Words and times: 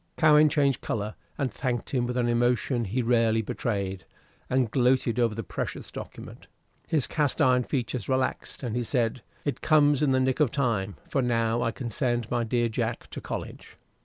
Cowen 0.17 0.49
changed 0.49 0.81
color, 0.81 1.13
and 1.37 1.53
thanked 1.53 1.91
him 1.91 2.07
with 2.07 2.17
an 2.17 2.27
emotion 2.27 2.85
he 2.85 3.03
rarely 3.03 3.43
betrayed, 3.43 4.03
and 4.49 4.71
gloated 4.71 5.19
over 5.19 5.35
the 5.35 5.43
precious 5.43 5.91
document. 5.91 6.47
His 6.87 7.05
cast 7.05 7.39
iron 7.39 7.65
features 7.65 8.09
relaxed, 8.09 8.63
and 8.63 8.75
he 8.75 8.83
said, 8.83 9.21
"It 9.45 9.61
comes 9.61 10.01
in 10.01 10.09
the 10.11 10.19
nick 10.19 10.39
of 10.39 10.49
time, 10.49 10.95
for 11.07 11.21
now 11.21 11.61
I 11.61 11.69
can 11.69 11.91
send 11.91 12.31
my 12.31 12.43
dear 12.43 12.67
Jack 12.67 13.11
to 13.11 13.21
college." 13.21 13.77